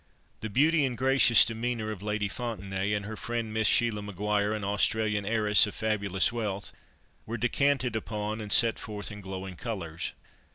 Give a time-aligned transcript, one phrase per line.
[0.39, 4.63] The beauty and gracious demeanour of Lady Fontenaye, and her friend Miss Sheila Maguire, an
[4.63, 6.73] Australian heiress of fabulous wealth,
[7.27, 10.13] were descanted upon and set forth in glowing colours.